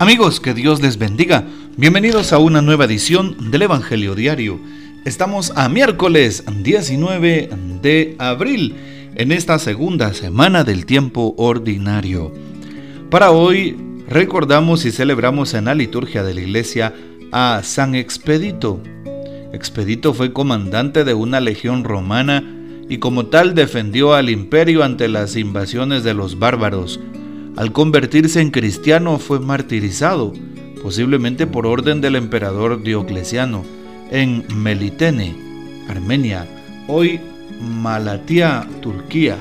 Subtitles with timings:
[0.00, 1.44] Amigos, que Dios les bendiga.
[1.76, 4.58] Bienvenidos a una nueva edición del Evangelio Diario.
[5.04, 7.50] Estamos a miércoles 19
[7.82, 8.76] de abril,
[9.14, 12.32] en esta segunda semana del tiempo ordinario.
[13.10, 13.76] Para hoy
[14.08, 16.94] recordamos y celebramos en la liturgia de la iglesia
[17.30, 18.80] a San Expedito.
[19.52, 22.42] Expedito fue comandante de una legión romana
[22.88, 27.00] y como tal defendió al imperio ante las invasiones de los bárbaros
[27.56, 30.32] al convertirse en cristiano fue martirizado,
[30.82, 33.64] posiblemente por orden del emperador Diocleciano,
[34.10, 35.34] en Melitene,
[35.88, 36.48] Armenia,
[36.88, 37.20] hoy
[37.60, 39.36] Malatía, Turquía.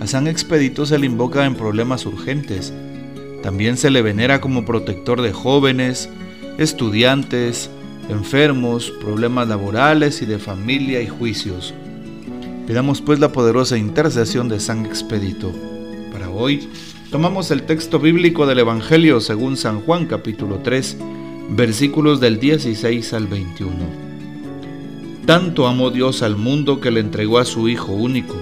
[0.00, 2.72] A San Expedito se le invoca en problemas urgentes.
[3.42, 6.10] También se le venera como protector de jóvenes,
[6.58, 7.70] estudiantes,
[8.10, 11.72] enfermos, problemas laborales y de familia y juicios.
[12.66, 15.52] Pidamos pues la poderosa intercesión de San Expedito.
[16.12, 16.68] Para hoy,
[17.10, 20.96] Tomamos el texto bíblico del Evangelio según San Juan capítulo 3,
[21.50, 23.72] versículos del 16 al 21.
[25.26, 28.36] Tanto amó Dios al mundo que le entregó a su Hijo único,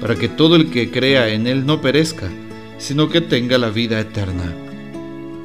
[0.00, 2.30] para que todo el que crea en Él no perezca,
[2.78, 4.54] sino que tenga la vida eterna.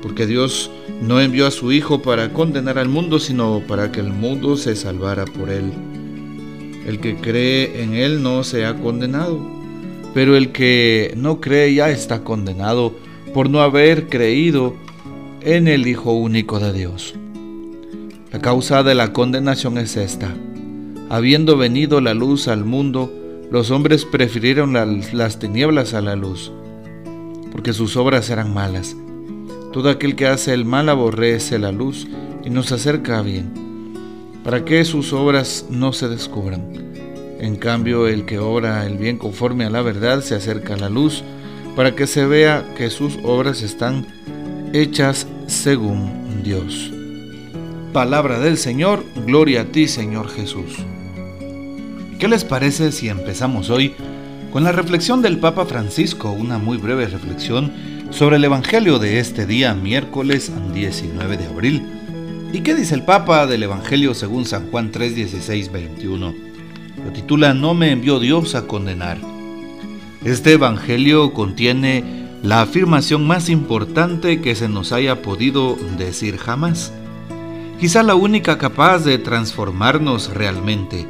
[0.04, 0.70] Porque Dios
[1.02, 4.76] no envió a su Hijo para condenar al mundo, sino para que el mundo se
[4.76, 5.72] salvara por Él.
[6.86, 9.61] El que cree en Él no se ha condenado
[10.14, 12.94] pero el que no cree ya está condenado
[13.34, 14.76] por no haber creído
[15.42, 17.16] en el Hijo único de Dios.
[18.32, 20.34] La causa de la condenación es esta.
[21.10, 23.12] Habiendo venido la luz al mundo,
[23.52, 26.54] los hombres prefirieron las, tinieblas a la luz,
[27.52, 28.96] porque sus obras eran malas.
[29.74, 32.08] Todo aquel que hace el mal aborrece la luz
[32.46, 33.52] y no se acerca a bien,
[34.46, 36.91] para que sus obras no se descubran.
[37.42, 40.90] En cambio, el que obra el bien conforme a la verdad se acerca a la
[40.90, 41.24] luz
[41.76, 44.06] para que se vea que sus obras están
[44.74, 46.92] hechas según Dios.
[47.94, 50.86] Palabra del Señor, gloria a ti Señor Jesús.
[52.20, 53.96] ¿Qué les parece si empezamos hoy
[54.54, 57.74] con la reflexión del Papa Francisco, una muy breve reflexión
[58.12, 61.82] sobre el Evangelio de este día, miércoles 19 de abril?
[62.54, 66.51] ¿Y qué dice el Papa del Evangelio según San Juan 3, 16, 21?
[67.04, 69.18] Lo titula No me envió Dios a condenar.
[70.24, 76.94] Este Evangelio contiene la afirmación más importante que se nos haya podido decir jamás.
[77.80, 81.08] Quizá la única capaz de transformarnos realmente.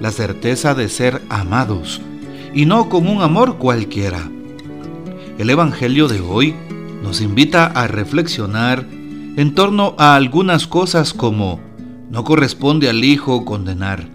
[0.00, 2.00] La certeza de ser amados,
[2.52, 4.28] y no con un amor cualquiera.
[5.38, 6.54] El Evangelio de hoy
[7.02, 8.86] nos invita a reflexionar
[9.36, 11.60] en torno a algunas cosas como
[12.10, 14.08] no corresponde al Hijo condenar,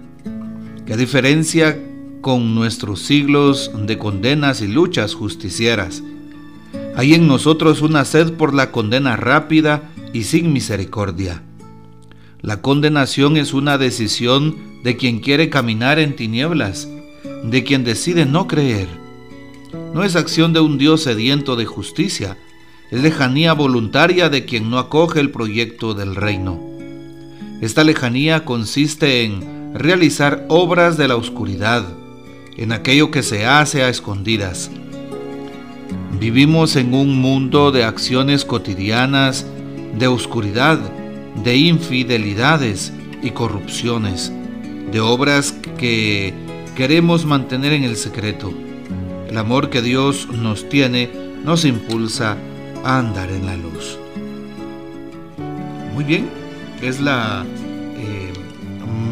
[0.90, 1.80] ¿Qué diferencia
[2.20, 6.02] con nuestros siglos de condenas y luchas justicieras?
[6.96, 11.44] Hay en nosotros una sed por la condena rápida y sin misericordia.
[12.42, 16.90] La condenación es una decisión de quien quiere caminar en tinieblas,
[17.44, 18.88] de quien decide no creer.
[19.94, 22.36] No es acción de un Dios sediento de justicia,
[22.90, 26.60] es lejanía voluntaria de quien no acoge el proyecto del reino.
[27.62, 31.84] Esta lejanía consiste en realizar obras de la oscuridad,
[32.58, 34.70] en aquello que se hace a escondidas.
[36.20, 39.46] Vivimos en un mundo de acciones cotidianas,
[39.98, 40.80] de oscuridad,
[41.44, 42.92] de infidelidades
[43.22, 44.32] y corrupciones,
[44.92, 46.34] de obras que
[46.76, 48.54] queremos mantener en el secreto.
[49.30, 51.10] El amor que Dios nos tiene
[51.46, 52.36] nos impulsa
[52.84, 53.98] a andar en la luz.
[55.94, 56.30] Muy bien,
[56.82, 57.46] es la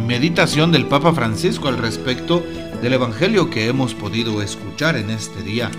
[0.07, 2.41] meditación del Papa Francisco al respecto
[2.81, 5.69] del Evangelio que hemos podido escuchar en este día.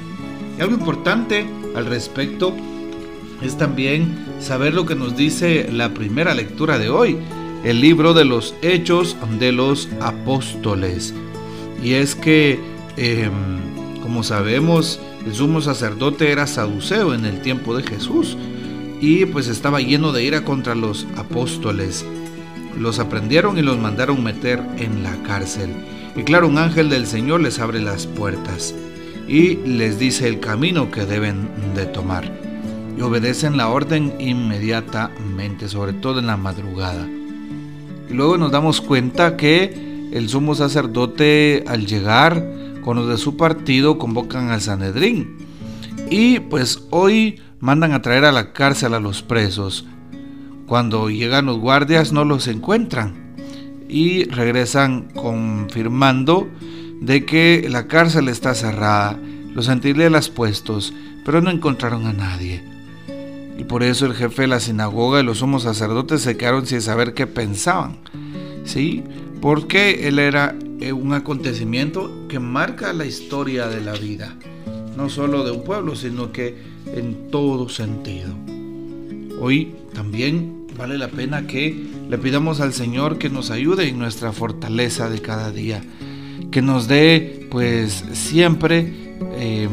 [0.56, 2.54] Y algo importante al respecto
[3.40, 7.16] es también saber lo que nos dice la primera lectura de hoy,
[7.64, 11.14] el libro de los Hechos de los Apóstoles.
[11.82, 12.60] Y es que,
[12.98, 18.36] em, como sabemos, el sumo sacerdote era saduceo en el tiempo de Jesús
[19.00, 22.04] y pues estaba lleno de ira contra los apóstoles
[22.78, 25.70] los aprendieron y los mandaron meter en la cárcel.
[26.16, 28.74] Y claro, un ángel del Señor les abre las puertas
[29.28, 32.32] y les dice el camino que deben de tomar.
[32.96, 37.06] Y obedecen la orden inmediatamente, sobre todo en la madrugada.
[38.10, 42.44] Y luego nos damos cuenta que el sumo sacerdote al llegar
[42.82, 45.36] con los de su partido convocan al Sanedrín.
[46.10, 49.84] Y pues hoy mandan a traer a la cárcel a los presos.
[50.68, 53.14] Cuando llegan los guardias no los encuentran
[53.88, 56.46] y regresan confirmando
[57.00, 59.18] de que la cárcel está cerrada,
[59.54, 60.92] los centinelas puestos,
[61.24, 62.62] pero no encontraron a nadie.
[63.56, 66.82] Y por eso el jefe de la sinagoga y los sumos sacerdotes se quedaron sin
[66.82, 67.96] saber qué pensaban.
[68.64, 69.02] ¿Sí?
[69.40, 74.36] Porque él era eh, un acontecimiento que marca la historia de la vida.
[74.98, 76.58] No solo de un pueblo, sino que
[76.94, 78.34] en todo sentido.
[79.40, 81.76] Hoy también vale la pena que
[82.08, 85.82] le pidamos al Señor que nos ayude en nuestra fortaleza de cada día,
[86.52, 89.70] que nos dé pues siempre em,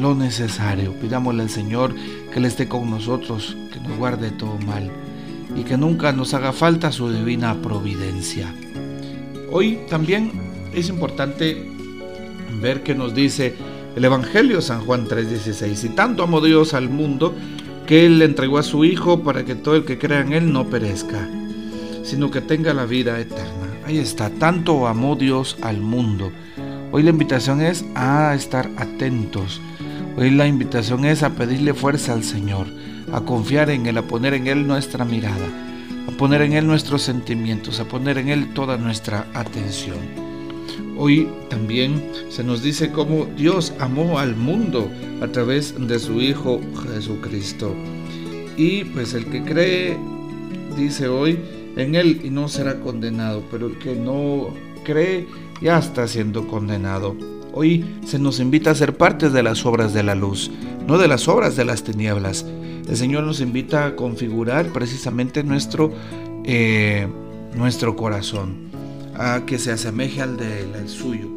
[0.00, 0.94] lo necesario.
[0.94, 1.94] Pidámosle al Señor
[2.32, 4.90] que Él esté con nosotros, que nos guarde todo mal
[5.54, 8.52] y que nunca nos haga falta su divina providencia.
[9.52, 10.32] Hoy también
[10.74, 11.70] es importante
[12.60, 13.54] ver que nos dice
[13.94, 17.34] el Evangelio San Juan 3:16, y tanto amó Dios al mundo
[17.86, 20.52] que Él le entregó a su Hijo para que todo el que crea en Él
[20.52, 21.28] no perezca,
[22.02, 23.66] sino que tenga la vida eterna.
[23.86, 26.32] Ahí está, tanto amó Dios al mundo.
[26.90, 29.60] Hoy la invitación es a estar atentos.
[30.16, 32.66] Hoy la invitación es a pedirle fuerza al Señor,
[33.12, 35.46] a confiar en Él, a poner en Él nuestra mirada,
[36.08, 40.25] a poner en Él nuestros sentimientos, a poner en Él toda nuestra atención.
[40.96, 44.90] Hoy también se nos dice cómo Dios amó al mundo
[45.20, 46.60] a través de su Hijo
[46.92, 47.74] Jesucristo.
[48.56, 49.98] Y pues el que cree,
[50.76, 51.38] dice hoy,
[51.76, 54.48] en Él y no será condenado, pero el que no
[54.84, 55.26] cree
[55.60, 57.16] ya está siendo condenado.
[57.52, 60.50] Hoy se nos invita a ser parte de las obras de la luz,
[60.86, 62.44] no de las obras de las tinieblas.
[62.88, 65.92] El Señor nos invita a configurar precisamente nuestro,
[66.44, 67.08] eh,
[67.54, 68.65] nuestro corazón,
[69.18, 71.28] a que se asemeje al del suyo.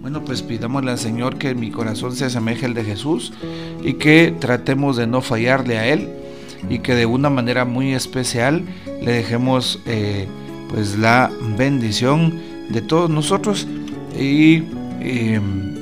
[0.00, 3.32] Bueno, pues pidámosle al Señor que mi corazón se asemeje al de Jesús
[3.82, 6.08] y que tratemos de no fallarle a Él
[6.68, 8.64] y que de una manera muy especial
[9.00, 10.26] le dejemos eh,
[10.68, 12.40] pues la bendición
[12.70, 13.68] de todos nosotros
[14.18, 14.64] y
[15.00, 15.72] em,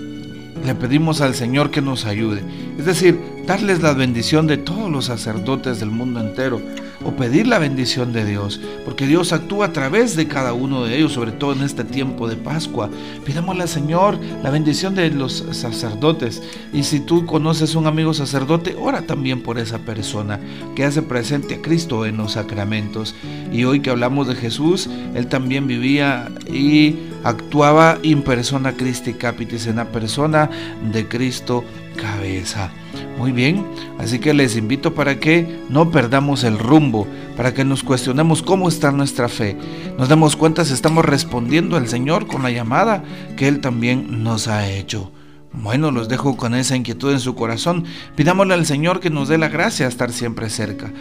[0.64, 2.42] le pedimos al Señor que nos ayude.
[2.78, 6.60] Es decir, darles la bendición de todos los sacerdotes del mundo entero
[7.04, 10.98] o pedir la bendición de Dios, porque Dios actúa a través de cada uno de
[10.98, 12.90] ellos, sobre todo en este tiempo de Pascua.
[13.24, 16.42] Pidámosle al Señor la bendición de los sacerdotes.
[16.72, 20.38] Y si tú conoces un amigo sacerdote, ora también por esa persona
[20.74, 23.14] que hace presente a Cristo en los sacramentos.
[23.52, 29.66] Y hoy que hablamos de Jesús, Él también vivía y actuaba in persona Christi Capitis,
[29.66, 30.50] en la persona
[30.92, 31.64] de Cristo
[32.00, 32.70] cabeza.
[33.18, 33.66] Muy bien,
[33.98, 37.06] así que les invito para que no perdamos el rumbo,
[37.36, 39.56] para que nos cuestionemos cómo está nuestra fe,
[39.98, 43.04] nos demos cuenta si estamos respondiendo al Señor con la llamada
[43.36, 45.12] que Él también nos ha hecho.
[45.52, 47.84] Bueno, los dejo con esa inquietud en su corazón.
[48.14, 50.92] Pidámosle al Señor que nos dé la gracia de estar siempre cerca,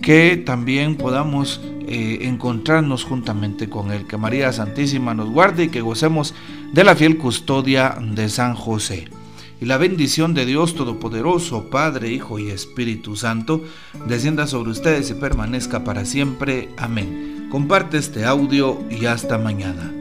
[0.00, 5.82] que también podamos eh, encontrarnos juntamente con Él, que María Santísima nos guarde y que
[5.82, 6.34] gocemos
[6.72, 9.08] de la fiel custodia de San José
[9.60, 13.64] y la bendición de Dios Todopoderoso, Padre, Hijo y Espíritu Santo,
[14.06, 16.68] descienda sobre ustedes y permanezca para siempre.
[16.76, 17.48] Amén.
[17.50, 19.97] Comparte este audio y hasta mañana.